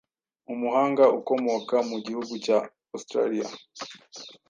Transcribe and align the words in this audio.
umuhanga 0.53 1.03
ukomoka 1.19 1.75
mu 1.89 1.97
gihugu 2.05 2.33
cya 2.45 2.57
Australia 2.95 3.47